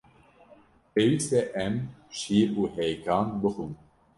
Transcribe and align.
Pêwîst 0.93 1.29
e 1.39 1.41
em 1.65 1.75
şîr 2.17 2.49
û 2.61 2.63
hêkan 2.75 3.27
bixwin. 3.41 3.71